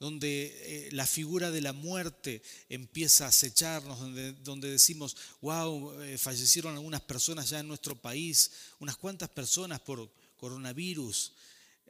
Donde 0.01 0.87
eh, 0.87 0.89
la 0.93 1.05
figura 1.05 1.51
de 1.51 1.61
la 1.61 1.73
muerte 1.73 2.41
empieza 2.69 3.25
a 3.25 3.27
acecharnos, 3.27 3.99
donde, 4.43 4.71
decimos, 4.71 5.15
wow, 5.41 6.01
eh, 6.01 6.17
fallecieron 6.17 6.73
algunas 6.73 7.01
personas 7.01 7.51
ya 7.51 7.59
en 7.59 7.67
nuestro 7.67 7.95
país, 7.95 8.49
unas 8.79 8.97
cuantas 8.97 9.29
personas 9.29 9.79
por 9.79 10.11
coronavirus. 10.37 11.33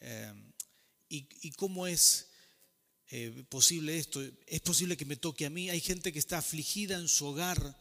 Eh, 0.02 0.34
y, 1.08 1.52
cómo 1.52 1.88
es 1.88 2.28
posible 3.48 3.98
esto? 3.98 4.22
¿Es 4.46 4.60
posible 4.60 4.98
que 4.98 5.06
me 5.06 5.16
toque 5.16 5.46
a 5.46 5.50
mí? 5.50 5.70
Hay 5.70 5.80
gente 5.80 6.12
que 6.12 6.20
está 6.20 6.38
afligida 6.40 6.98
en 6.98 7.08
su 7.08 7.28
hogar 7.28 7.78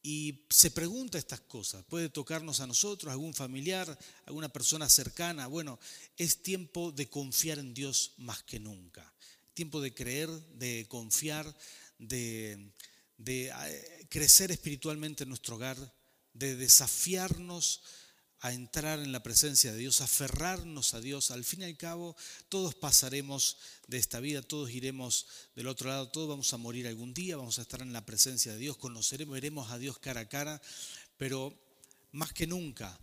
y 0.00 0.46
se 0.48 0.70
pregunta 0.70 1.18
estas 1.18 1.40
cosas. 1.40 1.84
Puede 1.86 2.08
tocarnos 2.08 2.60
a 2.60 2.68
nosotros, 2.68 3.10
algún 3.10 3.34
familiar, 3.34 3.98
alguna 4.26 4.48
persona 4.48 4.88
cercana. 4.88 5.48
Bueno, 5.48 5.80
es 6.16 6.40
tiempo 6.40 6.92
de 6.92 7.08
confiar 7.08 7.58
en 7.58 7.74
Dios 7.74 8.12
más 8.18 8.44
que 8.44 8.60
nunca 8.60 9.12
tiempo 9.56 9.80
de 9.80 9.94
creer, 9.94 10.28
de 10.58 10.86
confiar, 10.86 11.56
de, 11.98 12.70
eh, 13.26 14.06
crecer 14.10 14.52
espiritualmente 14.52 15.24
en 15.24 15.30
nuestro 15.30 15.56
hogar, 15.56 15.78
de 16.34 16.56
desafiarnos 16.56 17.80
a 18.40 18.52
entrar 18.52 18.98
en 18.98 19.12
la 19.12 19.22
presencia 19.22 19.72
de 19.72 19.78
Dios, 19.78 20.02
aferrarnos 20.02 20.92
a 20.92 21.00
Dios. 21.00 21.30
Al 21.30 21.42
fin 21.42 21.62
y 21.62 21.64
al 21.64 21.76
cabo, 21.78 22.14
todos 22.50 22.74
pasaremos 22.74 23.56
de 23.88 23.96
esta 23.96 24.20
vida, 24.20 24.42
todos 24.42 24.70
iremos 24.70 25.26
del 25.54 25.68
otro 25.68 25.88
lado, 25.88 26.10
todos 26.10 26.28
vamos 26.28 26.52
a 26.52 26.58
morir 26.58 26.86
algún 26.86 27.14
día, 27.14 27.38
vamos 27.38 27.58
a 27.58 27.62
estar 27.62 27.80
en 27.80 27.94
la 27.94 28.04
presencia 28.04 28.52
de 28.52 28.58
Dios, 28.58 28.76
conoceremos, 28.76 29.32
veremos 29.32 29.70
a 29.70 29.78
Dios 29.78 29.98
cara 29.98 30.20
a 30.20 30.28
cara, 30.28 30.60
pero 31.16 31.58
más 32.12 32.34
que 32.34 32.46
nunca, 32.46 33.00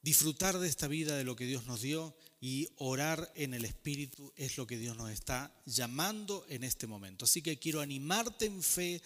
disfrutar 0.00 0.58
de 0.58 0.68
esta 0.68 0.88
vida, 0.88 1.18
de 1.18 1.24
lo 1.24 1.36
que 1.36 1.44
Dios 1.44 1.66
nos 1.66 1.82
dio 1.82 2.16
y 2.42 2.68
orar 2.78 3.32
en 3.36 3.54
el 3.54 3.64
Espíritu 3.64 4.32
es 4.34 4.58
lo 4.58 4.66
que 4.66 4.76
Dios 4.76 4.96
nos 4.96 5.12
está 5.12 5.54
llamando 5.64 6.44
en 6.48 6.64
este 6.64 6.88
momento. 6.88 7.24
Así 7.24 7.40
que 7.40 7.60
quiero 7.60 7.80
animarte 7.80 8.46
en 8.46 8.64
fe 8.64 9.00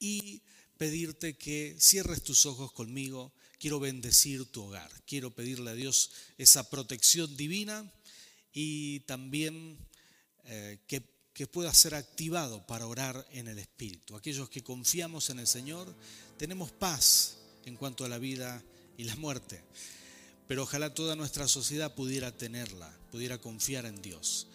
y 0.00 0.40
pedirte 0.78 1.36
que 1.36 1.76
cierres 1.78 2.22
tus 2.22 2.46
ojos 2.46 2.72
conmigo. 2.72 3.34
Quiero 3.58 3.78
bendecir 3.78 4.46
tu 4.46 4.62
hogar. 4.62 4.90
Quiero 5.06 5.30
pedirle 5.34 5.72
a 5.72 5.74
Dios 5.74 6.12
esa 6.38 6.70
protección 6.70 7.36
divina 7.36 7.92
y 8.54 9.00
también 9.00 9.76
eh, 10.44 10.78
que, 10.86 11.02
que 11.34 11.46
pueda 11.46 11.74
ser 11.74 11.94
activado 11.94 12.66
para 12.66 12.86
orar 12.86 13.28
en 13.32 13.48
el 13.48 13.58
Espíritu. 13.58 14.16
Aquellos 14.16 14.48
que 14.48 14.64
confiamos 14.64 15.28
en 15.28 15.40
el 15.40 15.46
Señor, 15.46 15.94
tenemos 16.38 16.72
paz 16.72 17.36
en 17.66 17.76
cuanto 17.76 18.06
a 18.06 18.08
la 18.08 18.16
vida 18.16 18.64
y 18.96 19.04
la 19.04 19.16
muerte 19.16 19.62
pero 20.48 20.62
ojalá 20.64 20.92
toda 20.92 21.14
nuestra 21.14 21.46
sociedad 21.46 21.94
pudiera 21.94 22.36
tenerla, 22.36 22.90
pudiera 23.12 23.38
confiar 23.38 23.84
en 23.86 24.00
Dios. 24.02 24.48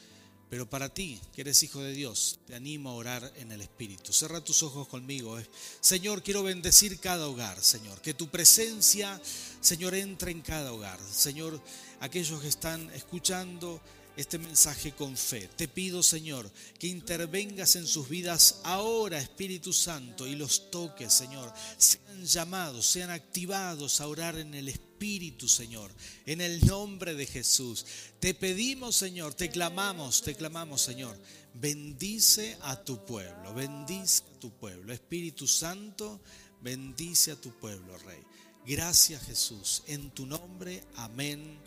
Pero 0.49 0.69
para 0.69 0.93
ti, 0.93 1.19
que 1.33 1.41
eres 1.41 1.63
hijo 1.63 1.81
de 1.81 1.93
Dios, 1.93 2.39
te 2.45 2.53
animo 2.53 2.89
a 2.89 2.93
orar 2.93 3.33
en 3.37 3.51
el 3.51 3.61
Espíritu. 3.61 4.13
Cerra 4.13 4.43
tus 4.43 4.61
ojos 4.61 4.87
conmigo. 4.87 5.39
Señor, 5.81 6.21
quiero 6.21 6.43
bendecir 6.43 6.99
cada 6.99 7.27
hogar, 7.27 7.59
Señor. 7.63 8.01
Que 8.01 8.13
tu 8.13 8.27
presencia, 8.27 9.19
Señor, 9.61 9.95
entre 9.95 10.31
en 10.31 10.41
cada 10.41 10.71
hogar. 10.71 10.99
Señor, 11.11 11.59
aquellos 12.01 12.39
que 12.39 12.49
están 12.49 12.87
escuchando 12.91 13.81
este 14.15 14.37
mensaje 14.37 14.91
con 14.91 15.17
fe. 15.17 15.49
Te 15.55 15.67
pido, 15.67 16.03
Señor, 16.03 16.51
que 16.77 16.87
intervengas 16.87 17.75
en 17.75 17.87
sus 17.87 18.07
vidas 18.07 18.61
ahora, 18.63 19.17
Espíritu 19.17 19.73
Santo, 19.73 20.27
y 20.27 20.35
los 20.35 20.69
toques, 20.69 21.11
Señor. 21.11 21.51
Sean 21.77 22.25
llamados, 22.25 22.85
sean 22.85 23.09
activados 23.09 24.01
a 24.01 24.07
orar 24.07 24.37
en 24.37 24.53
el 24.53 24.69
Espíritu, 25.03 25.49
Señor, 25.49 25.91
en 26.25 26.39
el 26.39 26.65
nombre 26.65 27.13
de 27.13 27.25
Jesús. 27.25 27.85
Te 28.21 28.33
pedimos, 28.33 28.95
Señor, 28.95 29.33
te 29.33 29.49
clamamos, 29.49 30.21
te 30.21 30.33
clamamos, 30.33 30.81
Señor. 30.81 31.19
Bendice 31.55 32.57
a 32.61 32.81
tu 32.81 33.03
pueblo, 33.03 33.53
bendice 33.53 34.23
a 34.23 34.39
tu 34.39 34.51
pueblo. 34.51 34.93
Espíritu 34.93 35.45
Santo, 35.45 36.21
bendice 36.61 37.33
a 37.33 37.35
tu 37.35 37.51
pueblo, 37.59 37.97
Rey. 37.97 38.23
Gracias, 38.65 39.23
Jesús. 39.23 39.83
En 39.87 40.09
tu 40.11 40.25
nombre, 40.25 40.81
amén 40.95 41.59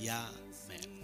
y 0.00 0.06
amén. 0.06 0.95